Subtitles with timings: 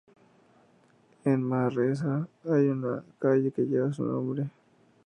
[1.25, 4.49] En Manresa hay una calle que lleva su nombre.